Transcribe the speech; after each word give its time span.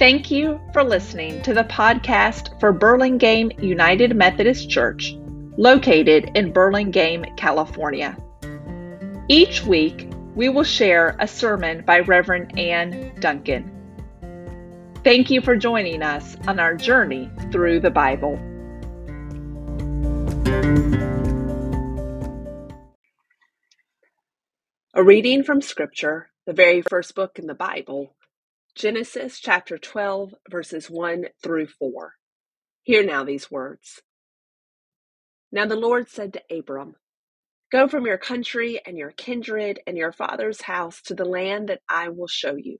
Thank 0.00 0.30
you 0.30 0.58
for 0.72 0.82
listening 0.82 1.42
to 1.42 1.52
the 1.52 1.64
podcast 1.64 2.58
for 2.58 2.72
Burlingame 2.72 3.50
United 3.60 4.16
Methodist 4.16 4.70
Church, 4.70 5.14
located 5.58 6.30
in 6.34 6.54
Burlingame, 6.54 7.26
California. 7.36 8.16
Each 9.28 9.62
week, 9.62 10.08
we 10.34 10.48
will 10.48 10.64
share 10.64 11.16
a 11.20 11.28
sermon 11.28 11.84
by 11.84 11.98
Reverend 11.98 12.58
Ann 12.58 13.12
Duncan. 13.20 13.70
Thank 15.04 15.28
you 15.30 15.42
for 15.42 15.54
joining 15.54 16.02
us 16.02 16.34
on 16.48 16.58
our 16.58 16.74
journey 16.76 17.30
through 17.52 17.80
the 17.80 17.90
Bible. 17.90 18.38
A 24.94 25.04
reading 25.04 25.44
from 25.44 25.60
Scripture, 25.60 26.30
the 26.46 26.54
very 26.54 26.80
first 26.80 27.14
book 27.14 27.38
in 27.38 27.46
the 27.46 27.54
Bible, 27.54 28.14
Genesis 28.80 29.38
chapter 29.38 29.76
12, 29.76 30.34
verses 30.50 30.88
1 30.88 31.26
through 31.42 31.66
4. 31.66 32.14
Hear 32.82 33.04
now 33.04 33.24
these 33.24 33.50
words. 33.50 34.00
Now 35.52 35.66
the 35.66 35.76
Lord 35.76 36.08
said 36.08 36.32
to 36.32 36.58
Abram, 36.58 36.94
Go 37.70 37.88
from 37.88 38.06
your 38.06 38.16
country 38.16 38.80
and 38.86 38.96
your 38.96 39.10
kindred 39.10 39.80
and 39.86 39.98
your 39.98 40.12
father's 40.12 40.62
house 40.62 41.02
to 41.02 41.14
the 41.14 41.26
land 41.26 41.68
that 41.68 41.82
I 41.90 42.08
will 42.08 42.26
show 42.26 42.56
you. 42.56 42.78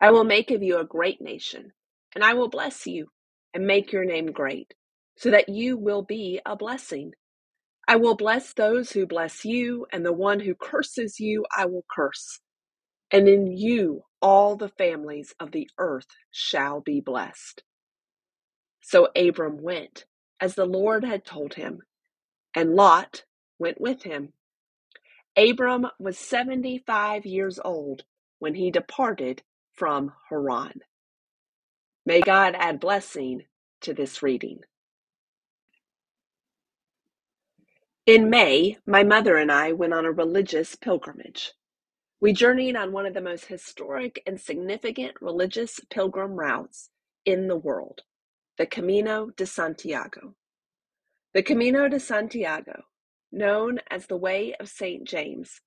I 0.00 0.10
will 0.10 0.24
make 0.24 0.50
of 0.50 0.60
you 0.60 0.78
a 0.78 0.84
great 0.84 1.20
nation, 1.20 1.70
and 2.16 2.24
I 2.24 2.34
will 2.34 2.48
bless 2.48 2.84
you 2.88 3.06
and 3.54 3.64
make 3.64 3.92
your 3.92 4.04
name 4.04 4.32
great, 4.32 4.74
so 5.16 5.30
that 5.30 5.48
you 5.48 5.76
will 5.78 6.02
be 6.02 6.40
a 6.44 6.56
blessing. 6.56 7.12
I 7.86 7.94
will 7.94 8.16
bless 8.16 8.54
those 8.54 8.90
who 8.90 9.06
bless 9.06 9.44
you, 9.44 9.86
and 9.92 10.04
the 10.04 10.12
one 10.12 10.40
who 10.40 10.56
curses 10.56 11.20
you 11.20 11.44
I 11.56 11.66
will 11.66 11.84
curse 11.88 12.40
and 13.12 13.28
in 13.28 13.48
you 13.56 14.04
all 14.22 14.56
the 14.56 14.70
families 14.70 15.34
of 15.40 15.52
the 15.52 15.68
earth 15.78 16.08
shall 16.32 16.80
be 16.80 17.00
blessed. 17.00 17.62
So 18.82 19.08
Abram 19.16 19.62
went, 19.62 20.06
as 20.40 20.54
the 20.56 20.66
Lord 20.66 21.04
had 21.04 21.24
told 21.24 21.54
him, 21.54 21.82
and 22.56 22.76
Lot 22.76 23.24
went 23.58 23.80
with 23.80 24.04
him. 24.04 24.34
Abram 25.36 25.86
was 25.98 26.18
75 26.18 27.26
years 27.26 27.60
old 27.64 28.04
when 28.40 28.54
he 28.54 28.70
departed 28.70 29.42
from 29.74 30.12
Haran. 30.30 30.80
May 32.06 32.20
God 32.22 32.56
add 32.58 32.80
blessing 32.80 33.42
to 33.82 33.94
this 33.94 34.22
reading. 34.22 34.60
In 38.06 38.30
May, 38.30 38.78
my 38.86 39.04
mother 39.04 39.36
and 39.36 39.52
I 39.52 39.72
went 39.72 39.94
on 39.94 40.06
a 40.06 40.12
religious 40.12 40.76
pilgrimage. 40.76 41.52
We 42.22 42.32
journeyed 42.32 42.76
on 42.76 42.92
one 42.92 43.04
of 43.04 43.14
the 43.14 43.20
most 43.20 43.46
historic 43.46 44.22
and 44.28 44.40
significant 44.40 45.20
religious 45.20 45.80
pilgrim 45.90 46.34
routes 46.34 46.88
in 47.24 47.48
the 47.48 47.56
world, 47.56 48.02
the 48.58 48.66
Camino 48.66 49.30
de 49.30 49.44
Santiago. 49.44 50.36
The 51.34 51.42
Camino 51.42 51.88
de 51.88 51.98
Santiago, 51.98 52.84
known 53.32 53.80
as 53.90 54.06
the 54.06 54.16
Way 54.16 54.54
of 54.60 54.68
St. 54.68 55.02
James, 55.04 55.62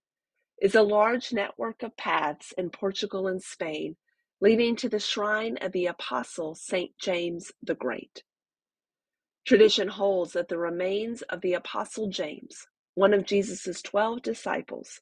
is 0.62 0.76
a 0.76 0.82
large 0.82 1.34
network 1.34 1.84
of 1.84 1.98
paths 1.98 2.54
in 2.58 2.70
Portugal 2.70 3.28
and 3.28 3.44
Spain 3.44 3.98
leading 4.40 4.78
to 4.78 4.88
the 4.88 4.98
shrine 4.98 5.58
of 5.60 5.74
the 5.74 5.88
Apostle 5.88 6.56
St. 6.56 6.92
James 6.98 7.52
the 7.62 7.76
Great. 7.76 8.24
Tradition 9.46 9.90
holds 9.90 10.32
that 10.32 10.48
the 10.48 10.58
remains 10.58 11.22
of 11.24 11.42
the 11.42 11.56
Apostle 11.56 12.08
James, 12.08 12.66
one 12.94 13.14
of 13.14 13.26
Jesus' 13.26 13.82
twelve 13.82 14.22
disciples, 14.22 15.02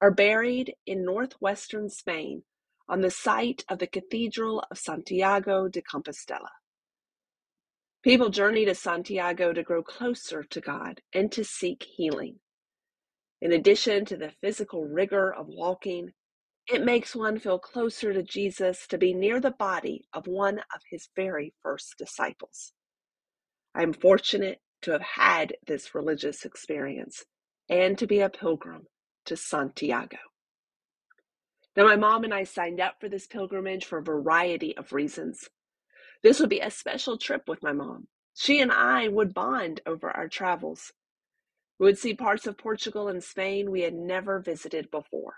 are 0.00 0.10
buried 0.10 0.74
in 0.86 1.04
northwestern 1.04 1.88
Spain 1.88 2.42
on 2.88 3.00
the 3.00 3.10
site 3.10 3.64
of 3.68 3.78
the 3.78 3.86
Cathedral 3.86 4.62
of 4.70 4.78
Santiago 4.78 5.68
de 5.68 5.82
Compostela. 5.82 6.50
People 8.02 8.28
journey 8.28 8.64
to 8.66 8.74
Santiago 8.74 9.52
to 9.52 9.62
grow 9.62 9.82
closer 9.82 10.44
to 10.44 10.60
God 10.60 11.00
and 11.12 11.32
to 11.32 11.44
seek 11.44 11.84
healing. 11.96 12.36
In 13.40 13.52
addition 13.52 14.04
to 14.06 14.16
the 14.16 14.32
physical 14.40 14.84
rigor 14.84 15.32
of 15.34 15.46
walking, 15.48 16.10
it 16.72 16.84
makes 16.84 17.16
one 17.16 17.38
feel 17.38 17.58
closer 17.58 18.12
to 18.12 18.22
Jesus 18.22 18.86
to 18.88 18.98
be 18.98 19.14
near 19.14 19.40
the 19.40 19.50
body 19.50 20.04
of 20.12 20.26
one 20.26 20.58
of 20.58 20.82
his 20.90 21.08
very 21.16 21.54
first 21.62 21.94
disciples. 21.98 22.72
I 23.74 23.82
am 23.82 23.92
fortunate 23.92 24.60
to 24.82 24.92
have 24.92 25.02
had 25.02 25.54
this 25.66 25.94
religious 25.94 26.44
experience 26.44 27.24
and 27.68 27.98
to 27.98 28.06
be 28.06 28.20
a 28.20 28.28
pilgrim 28.30 28.86
to 29.26 29.36
Santiago. 29.36 30.18
Now, 31.76 31.84
my 31.84 31.96
mom 31.96 32.24
and 32.24 32.32
I 32.32 32.44
signed 32.44 32.80
up 32.80 33.00
for 33.00 33.08
this 33.08 33.26
pilgrimage 33.26 33.84
for 33.84 33.98
a 33.98 34.02
variety 34.02 34.76
of 34.76 34.92
reasons. 34.92 35.48
This 36.22 36.40
would 36.40 36.48
be 36.48 36.60
a 36.60 36.70
special 36.70 37.18
trip 37.18 37.42
with 37.46 37.62
my 37.62 37.72
mom. 37.72 38.08
She 38.34 38.60
and 38.60 38.72
I 38.72 39.08
would 39.08 39.34
bond 39.34 39.80
over 39.86 40.10
our 40.10 40.28
travels. 40.28 40.92
We 41.78 41.84
would 41.84 41.98
see 41.98 42.14
parts 42.14 42.46
of 42.46 42.56
Portugal 42.56 43.08
and 43.08 43.22
Spain 43.22 43.70
we 43.70 43.82
had 43.82 43.94
never 43.94 44.40
visited 44.40 44.90
before. 44.90 45.34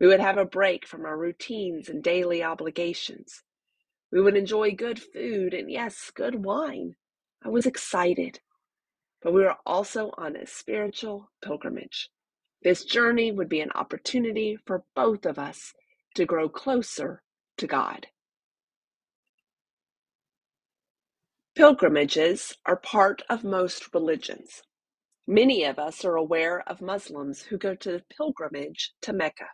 We 0.00 0.08
would 0.08 0.20
have 0.20 0.36
a 0.36 0.44
break 0.44 0.86
from 0.86 1.04
our 1.04 1.16
routines 1.16 1.88
and 1.88 2.02
daily 2.02 2.42
obligations. 2.42 3.42
We 4.12 4.20
would 4.20 4.36
enjoy 4.36 4.72
good 4.72 5.00
food 5.00 5.54
and, 5.54 5.70
yes, 5.70 6.10
good 6.14 6.44
wine. 6.44 6.96
I 7.44 7.48
was 7.48 7.66
excited. 7.66 8.40
But 9.22 9.32
we 9.32 9.42
were 9.42 9.56
also 9.64 10.10
on 10.18 10.36
a 10.36 10.46
spiritual 10.46 11.30
pilgrimage. 11.42 12.10
This 12.66 12.82
journey 12.82 13.30
would 13.30 13.48
be 13.48 13.60
an 13.60 13.70
opportunity 13.76 14.58
for 14.66 14.82
both 14.96 15.24
of 15.24 15.38
us 15.38 15.72
to 16.16 16.24
grow 16.24 16.48
closer 16.48 17.22
to 17.58 17.66
God. 17.68 18.08
Pilgrimages 21.54 22.56
are 22.66 22.74
part 22.74 23.22
of 23.30 23.44
most 23.44 23.94
religions. 23.94 24.62
Many 25.28 25.62
of 25.62 25.78
us 25.78 26.04
are 26.04 26.16
aware 26.16 26.68
of 26.68 26.80
Muslims 26.80 27.42
who 27.42 27.56
go 27.56 27.76
to 27.76 27.92
the 27.92 28.02
pilgrimage 28.16 28.94
to 29.02 29.12
Mecca. 29.12 29.50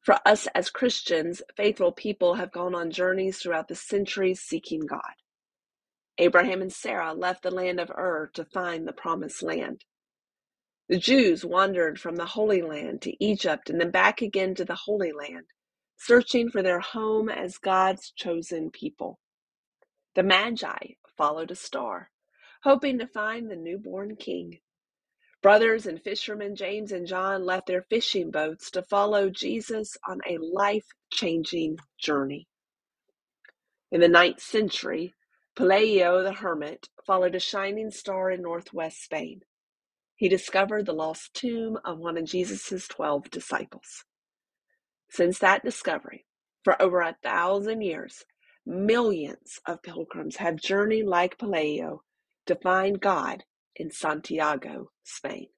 For 0.00 0.20
us 0.24 0.46
as 0.54 0.70
Christians, 0.70 1.42
faithful 1.56 1.90
people 1.90 2.34
have 2.34 2.52
gone 2.52 2.76
on 2.76 2.92
journeys 2.92 3.38
throughout 3.38 3.66
the 3.66 3.74
centuries 3.74 4.38
seeking 4.38 4.86
God. 4.86 5.16
Abraham 6.18 6.62
and 6.62 6.72
Sarah 6.72 7.12
left 7.14 7.42
the 7.42 7.50
land 7.50 7.80
of 7.80 7.90
Ur 7.90 8.30
to 8.34 8.44
find 8.44 8.86
the 8.86 8.92
promised 8.92 9.42
land. 9.42 9.84
The 10.86 10.98
Jews 10.98 11.46
wandered 11.46 11.98
from 11.98 12.16
the 12.16 12.26
Holy 12.26 12.60
Land 12.60 13.00
to 13.02 13.24
Egypt 13.24 13.70
and 13.70 13.80
then 13.80 13.90
back 13.90 14.20
again 14.20 14.54
to 14.56 14.66
the 14.66 14.74
Holy 14.74 15.12
Land, 15.12 15.46
searching 15.96 16.50
for 16.50 16.62
their 16.62 16.80
home 16.80 17.30
as 17.30 17.56
God's 17.56 18.10
chosen 18.10 18.70
people. 18.70 19.18
The 20.14 20.22
Magi 20.22 20.94
followed 21.16 21.50
a 21.50 21.54
star, 21.54 22.10
hoping 22.64 22.98
to 22.98 23.06
find 23.06 23.50
the 23.50 23.56
newborn 23.56 24.16
king. 24.16 24.60
Brothers 25.40 25.86
and 25.86 26.02
fishermen 26.02 26.54
James 26.54 26.92
and 26.92 27.06
John 27.06 27.46
left 27.46 27.66
their 27.66 27.86
fishing 27.88 28.30
boats 28.30 28.70
to 28.72 28.82
follow 28.82 29.30
Jesus 29.30 29.96
on 30.06 30.20
a 30.28 30.36
life 30.36 30.86
changing 31.10 31.78
journey. 31.98 32.46
In 33.90 34.02
the 34.02 34.08
ninth 34.08 34.40
century, 34.40 35.14
Pelayo 35.56 36.22
the 36.22 36.34
Hermit 36.34 36.90
followed 37.06 37.34
a 37.34 37.40
shining 37.40 37.90
star 37.90 38.30
in 38.30 38.42
northwest 38.42 39.02
Spain 39.02 39.40
he 40.16 40.28
discovered 40.28 40.86
the 40.86 40.92
lost 40.92 41.34
tomb 41.34 41.78
of 41.84 41.98
one 41.98 42.16
of 42.16 42.24
Jesus' 42.24 42.88
12 42.88 43.30
disciples. 43.30 44.04
Since 45.10 45.38
that 45.40 45.64
discovery, 45.64 46.26
for 46.64 46.80
over 46.80 47.00
a 47.00 47.16
thousand 47.22 47.82
years, 47.82 48.24
millions 48.66 49.60
of 49.66 49.82
pilgrims 49.82 50.36
have 50.36 50.56
journeyed 50.56 51.06
like 51.06 51.38
Pelayo 51.38 52.00
to 52.46 52.56
find 52.56 53.00
God 53.00 53.44
in 53.76 53.90
Santiago, 53.90 54.90
Spain. 55.04 55.48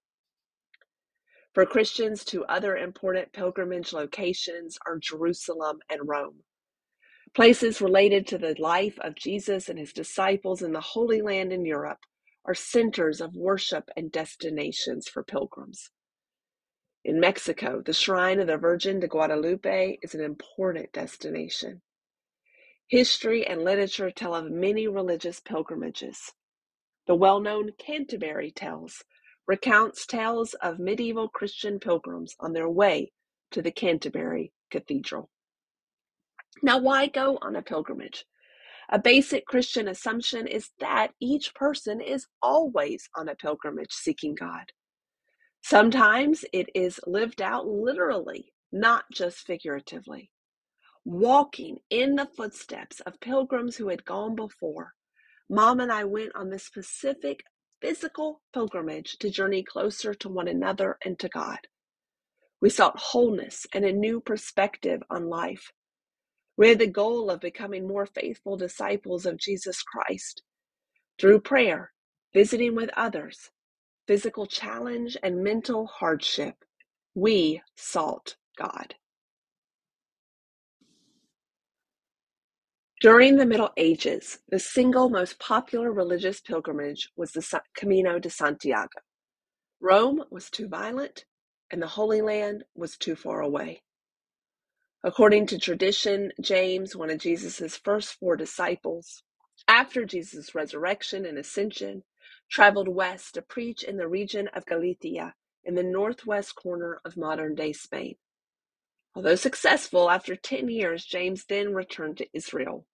For 1.55 1.67
Christians, 1.67 2.25
two 2.25 2.45
other 2.47 2.77
important 2.77 3.33
pilgrimage 3.33 3.93
locations 3.93 4.79
are 4.87 4.99
Jerusalem 4.99 5.79
and 5.91 6.01
Rome. 6.07 6.41
Places 7.35 7.81
related 7.81 8.27
to 8.29 8.39
the 8.39 8.57
life 8.59 8.99
of 9.01 9.15
Jesus 9.15 9.69
and 9.69 9.79
his 9.79 9.93
disciples 9.93 10.63
in 10.63 10.73
the 10.73 10.81
Holy 10.81 11.23
Land 11.23 11.53
in 11.53 11.65
Europe 11.65 11.99
are 12.47 12.55
centers 12.55 13.21
of 13.21 13.37
worship 13.37 13.91
and 13.97 14.11
destinations 14.11 15.09
for 15.09 15.23
pilgrims. 15.23 15.91
In 17.05 17.21
Mexico, 17.21 17.83
the 17.85 17.93
Shrine 17.93 18.41
of 18.41 18.47
the 18.47 18.57
Virgin 18.57 19.01
de 19.01 19.09
Guadalupe 19.09 19.99
is 20.03 20.15
an 20.15 20.21
important 20.21 20.93
destination. 20.93 21.83
History 22.89 23.47
and 23.47 23.63
literature 23.63 24.11
tell 24.11 24.35
of 24.35 24.51
many 24.51 24.89
religious 24.89 25.41
pilgrimages. 25.41 26.33
The 27.07 27.15
well 27.15 27.41
known 27.41 27.73
Canterbury 27.79 28.51
Tales 28.51 29.05
recounts 29.47 30.07
tales 30.07 30.55
of 30.55 30.79
medieval 30.79 31.29
Christian 31.29 31.79
pilgrims 31.79 32.35
on 32.41 32.53
their 32.53 32.69
way 32.69 33.13
to 33.53 33.63
the 33.63 33.71
Canterbury 33.71 34.53
Cathedral. 34.71 35.31
Now, 36.63 36.79
why 36.79 37.07
go 37.07 37.39
on 37.41 37.55
a 37.55 37.63
pilgrimage? 37.63 38.25
A 38.91 38.99
basic 39.01 39.47
Christian 39.47 39.89
assumption 39.89 40.47
is 40.49 40.71
that 40.81 41.13
each 41.21 41.55
person 41.55 42.01
is 42.01 42.27
always 42.43 43.09
on 43.17 43.29
a 43.29 43.37
pilgrimage 43.37 43.93
seeking 43.93 44.35
God. 44.35 44.73
Sometimes 45.63 46.45
it 46.53 46.69
is 46.75 47.01
lived 47.07 47.43
out 47.43 47.67
literally, 47.67 48.53
not 48.73 49.05
just 49.13 49.39
figuratively. 49.47 50.23
walking 51.05 51.79
in 51.91 52.17
the 52.17 52.29
footsteps 52.37 53.01
of 53.01 53.21
pilgrims 53.21 53.77
who 53.77 53.89
had 53.89 54.05
gone 54.05 54.35
before, 54.35 54.93
Mom 55.51 55.81
and 55.81 55.93
I 55.93 56.05
went 56.05 56.37
on 56.37 56.51
this 56.51 56.65
specific 56.65 57.43
physical 57.83 58.43
pilgrimage 58.55 59.19
to 59.19 59.31
journey 59.31 59.65
closer 59.65 60.15
to 60.15 60.29
one 60.29 60.49
another 60.49 60.99
and 61.05 61.19
to 61.21 61.29
God. 61.29 61.59
We 62.63 62.71
sought 62.71 62.99
wholeness 62.99 63.67
and 63.75 63.85
a 63.85 63.93
new 63.93 64.21
perspective 64.21 65.03
on 65.11 65.29
life. 65.29 65.73
Had 66.63 66.79
the 66.79 66.87
goal 66.87 67.31
of 67.31 67.41
becoming 67.41 67.87
more 67.87 68.07
faithful 68.07 68.57
disciples 68.57 69.27
of 69.27 69.39
Jesus 69.39 69.83
Christ 69.83 70.43
through 71.21 71.41
prayer, 71.41 71.93
visiting 72.35 72.75
with 72.75 72.91
others, 72.97 73.51
physical 74.07 74.47
challenge, 74.47 75.17
and 75.23 75.43
mental 75.45 75.87
hardship. 75.87 76.57
We 77.15 77.63
sought 77.77 78.37
God. 78.59 78.95
During 83.01 83.37
the 83.37 83.47
Middle 83.47 83.73
Ages, 83.77 84.39
the 84.49 84.59
single 84.59 85.11
most 85.11 85.39
popular 85.39 85.93
religious 85.93 86.41
pilgrimage 86.41 87.11
was 87.17 87.33
the 87.33 87.61
Camino 87.77 88.19
de 88.19 88.31
Santiago. 88.31 89.01
Rome 89.81 90.25
was 90.31 90.51
too 90.51 90.69
violent, 90.69 91.27
and 91.71 91.83
the 91.83 91.87
Holy 91.87 92.23
Land 92.23 92.65
was 92.75 92.97
too 92.97 93.15
far 93.15 93.43
away. 93.43 93.83
According 95.03 95.47
to 95.49 95.59
tradition, 95.59 96.33
James, 96.43 96.95
one 96.95 97.11
of 97.11 97.19
Jesus' 97.19 97.77
first 97.79 98.15
four 98.21 98.37
disciples, 98.37 99.23
after 99.67 100.05
Jesus' 100.05 100.55
resurrection 100.55 101.25
and 101.27 101.39
ascension, 101.39 102.05
traveled 102.51 102.89
west 102.89 103.35
to 103.35 103.43
preach 103.43 103.83
in 103.83 103.97
the 103.97 104.09
region 104.09 104.49
of 104.55 104.67
Galicia 104.67 105.35
in 105.65 105.75
the 105.75 105.83
northwest 105.85 106.55
corner 106.57 107.01
of 107.07 107.17
modern 107.17 107.55
day 107.55 107.73
Spain. 107.73 108.17
Although 109.15 109.37
successful, 109.37 110.11
after 110.11 110.37
10 110.37 110.69
years, 110.71 111.05
James 111.05 111.45
then 111.47 111.75
returned 111.75 112.19
to 112.19 112.29
Israel. 112.35 112.87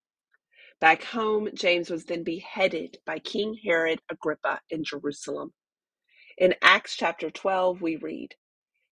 Back 0.80 1.04
home, 1.04 1.48
James 1.54 1.90
was 1.90 2.04
then 2.06 2.24
beheaded 2.24 2.98
by 3.06 3.18
King 3.20 3.58
Herod 3.64 4.00
Agrippa 4.10 4.60
in 4.70 4.84
Jerusalem. 4.84 5.52
In 6.38 6.54
Acts 6.62 6.96
chapter 6.96 7.30
12, 7.30 7.82
we 7.82 7.96
read 7.96 8.34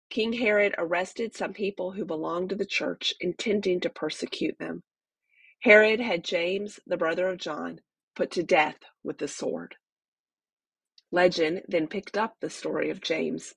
King 0.10 0.34
Herod 0.34 0.76
arrested 0.78 1.36
some 1.36 1.54
people 1.54 1.92
who 1.92 2.06
belonged 2.06 2.50
to 2.50 2.56
the 2.56 2.66
church, 2.66 3.14
intending 3.20 3.80
to 3.82 3.90
persecute 3.90 4.58
them. 4.60 4.84
Herod 5.62 6.00
had 6.00 6.24
James, 6.24 6.80
the 6.88 6.98
brother 6.98 7.28
of 7.30 7.38
John, 7.40 7.82
put 8.16 8.32
to 8.32 8.44
death 8.44 8.80
with 9.04 9.20
the 9.20 9.28
sword. 9.28 9.76
Legend 11.12 11.64
then 11.68 11.88
picked 11.88 12.18
up 12.18 12.38
the 12.40 12.50
story 12.50 12.90
of 12.90 13.02
James 13.02 13.54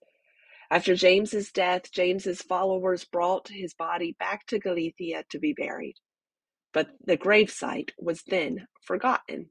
after 0.72 0.94
James's 0.94 1.52
death, 1.52 1.92
James's 1.92 2.40
followers 2.40 3.04
brought 3.04 3.48
his 3.48 3.74
body 3.74 4.16
back 4.18 4.46
to 4.46 4.58
Galicia 4.58 5.22
to 5.28 5.38
be 5.38 5.52
buried, 5.52 5.96
but 6.72 6.88
the 7.04 7.18
gravesite 7.18 7.92
was 7.98 8.22
then 8.22 8.66
forgotten. 8.80 9.50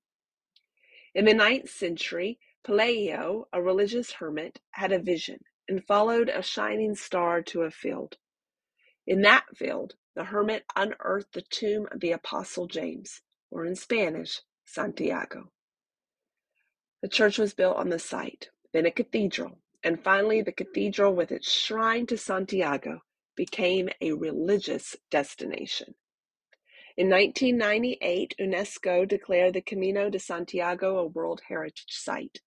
In 1.14 1.26
the 1.26 1.36
ninth 1.36 1.70
century, 1.70 2.40
Pelayo, 2.64 3.46
a 3.54 3.62
religious 3.62 4.14
hermit, 4.14 4.62
had 4.72 4.92
a 4.92 4.98
vision 4.98 5.42
and 5.72 5.86
followed 5.86 6.28
a 6.28 6.44
shining 6.44 6.94
star 6.94 7.42
to 7.42 7.62
a 7.62 7.72
field. 7.72 8.18
In 9.08 9.22
that 9.22 9.46
field, 9.56 9.96
the 10.16 10.26
hermit 10.26 10.66
unearthed 10.76 11.32
the 11.32 11.42
tomb 11.42 11.88
of 11.94 12.02
the 12.02 12.12
Apostle 12.12 12.68
James, 12.68 13.22
or 13.50 13.66
in 13.66 13.76
Spanish, 13.76 14.42
Santiago. 14.66 15.50
The 17.02 17.08
church 17.08 17.38
was 17.38 17.54
built 17.54 17.78
on 17.78 17.88
the 17.88 18.00
site, 18.00 18.50
then 18.74 18.86
a 18.86 18.92
cathedral, 18.92 19.60
and 19.82 20.04
finally, 20.04 20.42
the 20.42 20.52
cathedral 20.52 21.16
with 21.16 21.32
its 21.32 21.50
shrine 21.50 22.06
to 22.08 22.18
Santiago 22.18 23.04
became 23.38 23.88
a 24.02 24.12
religious 24.12 24.98
destination. 25.10 25.96
In 26.98 27.10
1998, 27.10 28.36
UNESCO 28.38 29.08
declared 29.08 29.54
the 29.54 29.62
Camino 29.62 30.10
de 30.10 30.20
Santiago 30.20 30.98
a 30.98 31.08
World 31.08 31.44
Heritage 31.48 31.86
Site. 31.92 32.42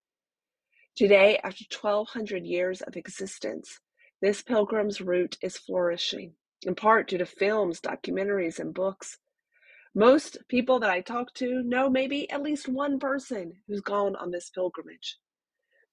Today, 0.96 1.40
after 1.42 1.64
1,200 1.80 2.46
years 2.46 2.80
of 2.80 2.96
existence, 2.96 3.80
this 4.22 4.42
pilgrim's 4.42 5.00
route 5.00 5.36
is 5.42 5.58
flourishing, 5.58 6.34
in 6.62 6.76
part 6.76 7.08
due 7.08 7.18
to 7.18 7.26
films, 7.26 7.80
documentaries, 7.80 8.60
and 8.60 8.72
books. 8.72 9.18
Most 9.96 10.38
people 10.48 10.78
that 10.78 10.90
I 10.90 11.00
talk 11.00 11.34
to 11.34 11.64
know 11.64 11.90
maybe 11.90 12.30
at 12.30 12.42
least 12.42 12.68
one 12.68 13.00
person 13.00 13.54
who's 13.66 13.80
gone 13.80 14.14
on 14.14 14.30
this 14.30 14.50
pilgrimage. 14.50 15.18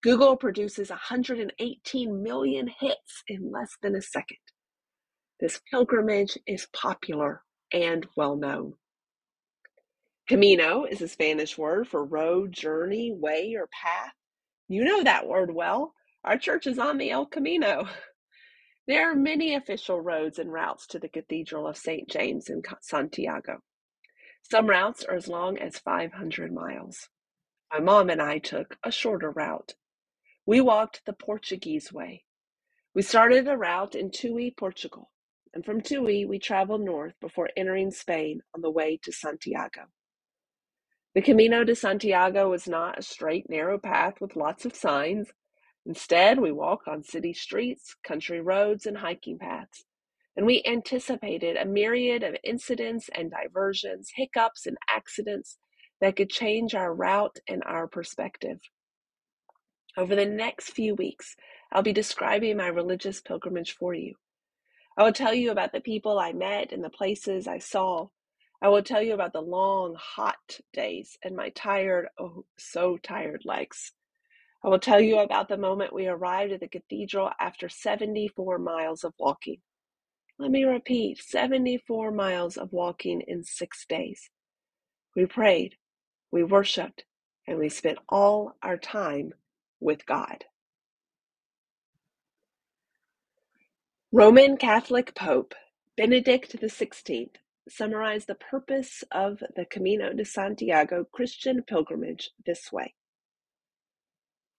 Google 0.04 0.38
produces 0.38 0.92
118 0.92 2.22
million 2.22 2.68
hits 2.68 3.24
in 3.28 3.52
less 3.52 3.76
than 3.82 3.96
a 3.96 4.04
second. 4.04 4.38
This 5.40 5.60
pilgrimage 5.72 6.38
is 6.46 6.68
popular 6.74 7.42
and 7.74 8.06
well 8.16 8.36
known. 8.36 8.74
Camino 10.30 10.86
is 10.86 11.02
a 11.02 11.08
Spanish 11.08 11.58
word 11.58 11.88
for 11.88 12.06
road, 12.06 12.52
journey, 12.52 13.12
way, 13.12 13.56
or 13.58 13.68
path. 13.68 14.14
You 14.72 14.86
know 14.86 15.04
that 15.04 15.28
word 15.28 15.54
well. 15.54 15.94
Our 16.24 16.38
church 16.38 16.66
is 16.66 16.80
on 16.80 16.98
the 16.98 17.12
El 17.12 17.26
Camino. 17.26 17.88
There 18.88 19.12
are 19.12 19.16
many 19.16 19.56
official 19.56 20.02
roads 20.02 20.40
and 20.40 20.52
routes 20.52 20.88
to 20.88 21.00
the 21.00 21.10
Cathedral 21.10 21.68
of 21.68 21.78
St. 21.78 22.10
James 22.10 22.50
in 22.50 22.64
Santiago. 22.82 23.60
Some 24.50 24.68
routes 24.68 25.06
are 25.06 25.16
as 25.16 25.28
long 25.28 25.58
as 25.60 25.78
500 25.78 26.52
miles. 26.52 27.08
My 27.72 27.80
mom 27.80 28.10
and 28.10 28.22
I 28.22 28.40
took 28.40 28.78
a 28.84 28.92
shorter 28.92 29.30
route. 29.32 29.76
We 30.46 30.62
walked 30.62 31.04
the 31.06 31.14
Portuguese 31.14 31.94
way. 31.94 32.26
We 32.96 33.04
started 33.04 33.48
a 33.48 33.58
route 33.58 33.96
in 33.96 34.12
Tui, 34.12 34.54
Portugal, 34.58 35.12
and 35.54 35.64
from 35.64 35.82
Tui 35.82 36.26
we 36.26 36.40
traveled 36.40 36.82
north 36.82 37.14
before 37.22 37.50
entering 37.56 37.92
Spain 37.92 38.42
on 38.56 38.62
the 38.62 38.72
way 38.72 39.00
to 39.04 39.12
Santiago. 39.12 39.84
The 41.14 41.22
Camino 41.22 41.66
de 41.66 41.76
Santiago 41.76 42.50
was 42.50 42.70
not 42.70 43.00
a 43.00 43.02
straight, 43.02 43.50
narrow 43.50 43.78
path 43.78 44.22
with 44.22 44.38
lots 44.38 44.66
of 44.66 44.76
signs. 44.76 45.28
Instead, 45.86 46.40
we 46.40 46.54
walk 46.54 46.88
on 46.88 47.04
city 47.04 47.34
streets, 47.34 47.96
country 48.02 48.40
roads, 48.40 48.86
and 48.86 48.98
hiking 48.98 49.38
paths. 49.38 49.84
And 50.38 50.46
we 50.46 50.64
anticipated 50.66 51.58
a 51.58 51.66
myriad 51.66 52.24
of 52.24 52.38
incidents 52.46 53.10
and 53.14 53.30
diversions, 53.30 54.12
hiccups 54.16 54.66
and 54.66 54.78
accidents 54.90 55.58
that 56.00 56.16
could 56.16 56.30
change 56.30 56.74
our 56.76 56.94
route 56.94 57.40
and 57.48 57.62
our 57.66 57.88
perspective. 57.88 58.60
Over 59.98 60.16
the 60.16 60.26
next 60.26 60.72
few 60.72 60.96
weeks, 60.96 61.36
I'll 61.74 61.84
be 61.84 61.92
describing 61.92 62.56
my 62.56 62.68
religious 62.68 63.20
pilgrimage 63.20 63.76
for 63.76 63.94
you. 63.94 64.16
I 64.98 65.04
will 65.04 65.12
tell 65.12 65.34
you 65.34 65.52
about 65.52 65.74
the 65.74 65.82
people 65.82 66.18
I 66.18 66.32
met 66.32 66.72
and 66.72 66.82
the 66.82 66.90
places 66.90 67.48
I 67.48 67.60
saw. 67.60 68.08
I 68.62 68.70
will 68.70 68.84
tell 68.84 69.02
you 69.02 69.14
about 69.14 69.34
the 69.34 69.42
long, 69.42 69.96
hot 70.00 70.60
days 70.74 71.18
and 71.24 71.36
my 71.36 71.50
tired, 71.50 72.08
oh, 72.20 72.46
so 72.58 72.98
tired 72.98 73.44
legs. 73.46 73.94
I 74.64 74.70
will 74.70 74.80
tell 74.80 75.02
you 75.02 75.20
about 75.20 75.50
the 75.50 75.58
moment 75.58 75.94
we 75.94 76.08
arrived 76.08 76.54
at 76.54 76.60
the 76.60 76.68
cathedral 76.68 77.32
after 77.40 77.70
74 77.70 78.60
miles 78.60 79.04
of 79.04 79.14
walking. 79.20 79.58
Let 80.40 80.52
me 80.52 80.66
repeat 80.66 81.24
74 81.24 82.12
miles 82.12 82.58
of 82.58 82.74
walking 82.74 83.22
in 83.28 83.44
six 83.44 83.86
days. 83.88 84.30
We 85.16 85.26
prayed, 85.26 85.76
we 86.32 86.44
worshiped, 86.44 87.06
and 87.48 87.60
we 87.60 87.70
spent 87.70 88.00
all 88.10 88.56
our 88.64 88.78
time 88.78 89.34
with 89.80 90.06
God. 90.06 90.46
Roman 94.12 94.58
Catholic 94.58 95.16
Pope 95.16 95.56
Benedict 95.98 96.56
XVI 96.60 97.30
summarized 97.70 98.28
the 98.28 98.36
purpose 98.36 99.04
of 99.12 99.40
the 99.56 99.66
Camino 99.66 100.14
de 100.14 100.26
Santiago 100.26 101.06
Christian 101.12 101.64
pilgrimage 101.64 102.32
this 102.46 102.72
way. 102.72 102.94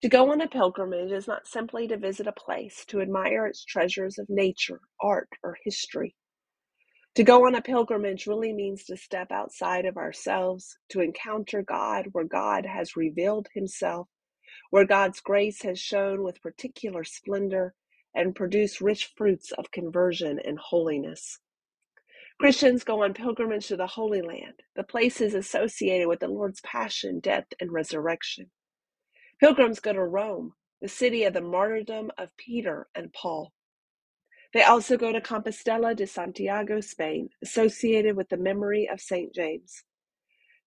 To 0.02 0.08
go 0.08 0.32
on 0.32 0.40
a 0.40 0.48
pilgrimage 0.48 1.12
is 1.12 1.28
not 1.28 1.46
simply 1.46 1.86
to 1.88 1.96
visit 1.96 2.26
a 2.26 2.32
place, 2.32 2.84
to 2.86 3.00
admire 3.00 3.46
its 3.46 3.64
treasures 3.64 4.18
of 4.18 4.28
nature, 4.28 4.80
art, 5.00 5.28
or 5.42 5.56
history. 5.64 6.14
To 7.14 7.24
go 7.24 7.46
on 7.46 7.54
a 7.54 7.62
pilgrimage 7.62 8.26
really 8.26 8.52
means 8.52 8.84
to 8.84 8.96
step 8.96 9.30
outside 9.30 9.84
of 9.84 9.96
ourselves, 9.96 10.78
to 10.90 11.00
encounter 11.00 11.62
God 11.62 12.08
where 12.12 12.24
God 12.24 12.66
has 12.66 12.96
revealed 12.96 13.48
himself 13.54 14.08
where 14.70 14.86
God's 14.86 15.20
grace 15.20 15.62
has 15.62 15.78
shone 15.78 16.22
with 16.22 16.42
particular 16.42 17.04
splendor 17.04 17.74
and 18.14 18.34
produced 18.34 18.80
rich 18.80 19.12
fruits 19.16 19.52
of 19.52 19.70
conversion 19.70 20.38
and 20.38 20.58
holiness. 20.58 21.38
Christians 22.42 22.82
go 22.82 23.04
on 23.04 23.14
pilgrimage 23.14 23.68
to 23.68 23.76
the 23.76 23.86
Holy 23.86 24.20
Land, 24.20 24.64
the 24.74 24.82
places 24.82 25.32
associated 25.32 26.08
with 26.08 26.18
the 26.18 26.26
Lord's 26.26 26.60
passion, 26.62 27.20
death, 27.20 27.44
and 27.60 27.70
resurrection. 27.70 28.50
Pilgrims 29.38 29.78
go 29.78 29.92
to 29.92 30.02
Rome, 30.02 30.54
the 30.80 30.88
city 30.88 31.22
of 31.22 31.34
the 31.34 31.40
martyrdom 31.40 32.10
of 32.18 32.36
Peter 32.36 32.88
and 32.96 33.12
Paul. 33.12 33.52
They 34.52 34.64
also 34.64 34.96
go 34.96 35.12
to 35.12 35.20
Compostela 35.20 35.94
de 35.94 36.04
Santiago, 36.04 36.80
Spain, 36.80 37.28
associated 37.44 38.16
with 38.16 38.28
the 38.28 38.36
memory 38.36 38.88
of 38.92 39.00
St. 39.00 39.32
James. 39.32 39.84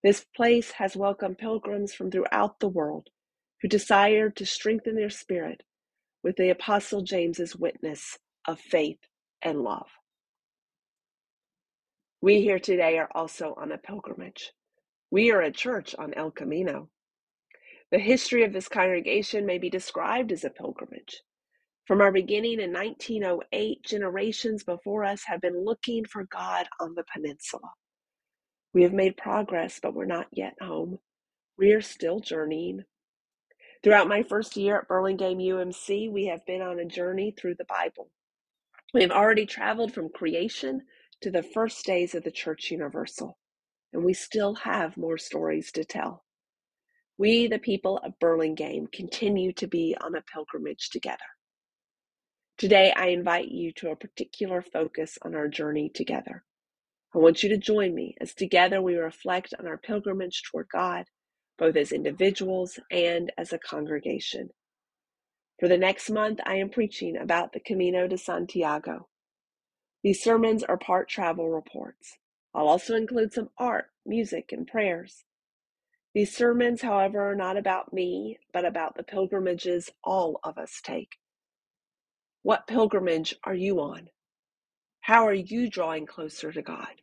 This 0.01 0.25
place 0.33 0.71
has 0.77 0.95
welcomed 0.95 1.39
pilgrims 1.39 1.93
from 1.93 2.09
throughout 2.09 2.61
the 2.61 2.69
world 2.69 3.09
who 3.61 3.67
desired 3.67 4.37
to 4.37 4.45
strengthen 4.45 4.95
their 4.95 5.09
spirit 5.09 5.61
with 6.23 6.37
the 6.37 6.51
Apostle 6.51 7.01
James's 7.01 7.53
witness 7.53 8.17
of 8.47 8.61
faith 8.61 8.99
and 9.41 9.59
love. 9.59 9.89
We 12.25 12.41
here 12.41 12.57
today 12.57 12.97
are 12.97 13.09
also 13.13 13.53
on 13.55 13.71
a 13.71 13.77
pilgrimage. 13.77 14.51
We 15.11 15.29
are 15.29 15.41
a 15.41 15.51
church 15.51 15.93
on 15.93 16.15
El 16.15 16.31
Camino. 16.31 16.89
The 17.91 17.99
history 17.99 18.43
of 18.43 18.51
this 18.51 18.67
congregation 18.67 19.45
may 19.45 19.59
be 19.59 19.69
described 19.69 20.31
as 20.31 20.43
a 20.43 20.49
pilgrimage. 20.49 21.21
From 21.85 22.01
our 22.01 22.11
beginning 22.11 22.59
in 22.59 22.73
1908, 22.73 23.83
generations 23.83 24.63
before 24.63 25.03
us 25.03 25.21
have 25.27 25.39
been 25.39 25.63
looking 25.63 26.03
for 26.03 26.23
God 26.23 26.65
on 26.79 26.95
the 26.95 27.03
peninsula. 27.13 27.69
We 28.73 28.81
have 28.81 28.91
made 28.91 29.17
progress, 29.17 29.79
but 29.79 29.93
we're 29.93 30.05
not 30.05 30.25
yet 30.31 30.55
home. 30.59 30.97
We 31.59 31.73
are 31.73 31.81
still 31.81 32.21
journeying. 32.21 32.85
Throughout 33.83 34.07
my 34.07 34.23
first 34.23 34.57
year 34.57 34.79
at 34.79 34.87
Burlingame 34.87 35.37
UMC, 35.37 36.11
we 36.11 36.25
have 36.25 36.43
been 36.47 36.63
on 36.63 36.79
a 36.79 36.85
journey 36.85 37.35
through 37.37 37.57
the 37.59 37.65
Bible. 37.65 38.09
We 38.95 39.03
have 39.03 39.11
already 39.11 39.45
traveled 39.45 39.93
from 39.93 40.09
creation 40.09 40.81
to 41.21 41.31
the 41.31 41.43
first 41.43 41.85
days 41.85 42.15
of 42.15 42.23
the 42.23 42.31
Church 42.31 42.71
Universal, 42.71 43.37
and 43.93 44.03
we 44.03 44.13
still 44.13 44.55
have 44.55 44.97
more 44.97 45.17
stories 45.17 45.71
to 45.73 45.83
tell. 45.83 46.23
We, 47.17 47.47
the 47.47 47.59
people 47.59 47.97
of 48.03 48.19
Burlingame, 48.19 48.87
continue 48.91 49.53
to 49.53 49.67
be 49.67 49.95
on 50.01 50.15
a 50.15 50.21
pilgrimage 50.21 50.89
together. 50.89 51.17
Today, 52.57 52.93
I 52.95 53.07
invite 53.07 53.49
you 53.49 53.71
to 53.73 53.91
a 53.91 53.95
particular 53.95 54.61
focus 54.61 55.17
on 55.21 55.35
our 55.35 55.47
journey 55.47 55.89
together. 55.89 56.43
I 57.13 57.19
want 57.19 57.43
you 57.43 57.49
to 57.49 57.57
join 57.57 57.95
me 57.95 58.15
as 58.19 58.33
together 58.33 58.81
we 58.81 58.95
reflect 58.95 59.53
on 59.57 59.67
our 59.67 59.77
pilgrimage 59.77 60.43
toward 60.43 60.67
God, 60.71 61.05
both 61.57 61.77
as 61.77 61.93
individuals 61.93 62.79
and 62.91 63.31
as 63.37 63.53
a 63.53 63.57
congregation. 63.57 64.49
For 65.59 65.69
the 65.69 65.77
next 65.77 66.09
month, 66.09 66.39
I 66.45 66.55
am 66.55 66.69
preaching 66.69 67.15
about 67.15 67.53
the 67.53 67.61
Camino 67.61 68.07
de 68.07 68.17
Santiago. 68.17 69.07
These 70.05 70.21
sermons 70.21 70.63
are 70.63 70.77
part 70.77 71.09
travel 71.09 71.49
reports. 71.49 72.19
I'll 72.53 72.67
also 72.67 72.95
include 72.95 73.33
some 73.33 73.49
art, 73.57 73.87
music, 74.05 74.51
and 74.51 74.67
prayers. 74.67 75.23
These 76.13 76.37
sermons, 76.37 76.83
however, 76.83 77.31
are 77.31 77.35
not 77.35 77.57
about 77.57 77.91
me, 77.91 78.37
but 78.53 78.65
about 78.65 78.97
the 78.97 79.03
pilgrimages 79.03 79.89
all 80.03 80.39
of 80.43 80.59
us 80.59 80.79
take. 80.79 81.15
What 82.43 82.67
pilgrimage 82.67 83.33
are 83.43 83.55
you 83.55 83.79
on? 83.79 84.09
How 84.99 85.25
are 85.25 85.33
you 85.33 85.71
drawing 85.71 86.05
closer 86.05 86.51
to 86.51 86.61
God? 86.61 87.01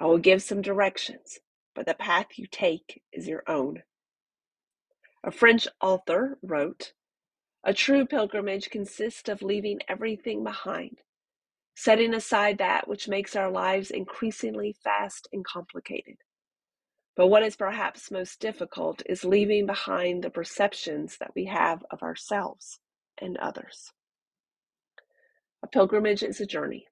I 0.00 0.06
will 0.06 0.18
give 0.18 0.42
some 0.42 0.60
directions, 0.60 1.38
but 1.72 1.86
the 1.86 1.94
path 1.94 2.30
you 2.34 2.48
take 2.50 3.00
is 3.12 3.28
your 3.28 3.44
own. 3.46 3.84
A 5.22 5.30
French 5.30 5.68
author 5.80 6.36
wrote 6.42 6.94
A 7.62 7.72
true 7.72 8.06
pilgrimage 8.06 8.70
consists 8.70 9.28
of 9.28 9.40
leaving 9.40 9.78
everything 9.88 10.42
behind, 10.42 10.98
setting 11.74 12.14
aside 12.14 12.58
that 12.58 12.86
which 12.88 13.08
makes 13.08 13.34
our 13.34 13.50
lives 13.50 13.90
increasingly 13.90 14.74
fast 14.84 15.28
and 15.32 15.44
complicated. 15.44 16.16
But 17.16 17.28
what 17.28 17.42
is 17.42 17.56
perhaps 17.56 18.10
most 18.10 18.40
difficult 18.40 19.02
is 19.06 19.24
leaving 19.24 19.66
behind 19.66 20.22
the 20.22 20.30
perceptions 20.30 21.18
that 21.18 21.32
we 21.34 21.46
have 21.46 21.84
of 21.90 22.02
ourselves 22.02 22.78
and 23.20 23.36
others. 23.36 23.92
A 25.62 25.66
pilgrimage 25.66 26.22
is 26.22 26.40
a 26.40 26.46
journey 26.46 26.86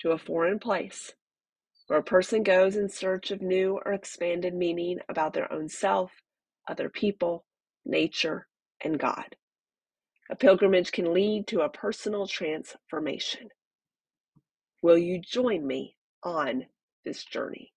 to 0.00 0.10
a 0.10 0.18
foreign 0.18 0.58
place 0.58 1.12
where 1.86 1.98
a 1.98 2.04
person 2.04 2.42
goes 2.42 2.76
in 2.76 2.88
search 2.88 3.30
of 3.30 3.40
new 3.40 3.80
or 3.84 3.92
expanded 3.92 4.54
meaning 4.54 4.98
about 5.08 5.32
their 5.32 5.50
own 5.52 5.68
self, 5.68 6.12
other 6.68 6.88
people, 6.88 7.44
nature, 7.86 8.46
and 8.82 8.98
God. 8.98 9.36
A 10.30 10.36
pilgrimage 10.36 10.92
can 10.92 11.14
lead 11.14 11.46
to 11.46 11.62
a 11.62 11.70
personal 11.70 12.26
transformation. 12.26 13.48
Will 14.82 14.98
you 14.98 15.20
join 15.20 15.66
me 15.66 15.96
on 16.22 16.66
this 17.04 17.24
journey? 17.24 17.72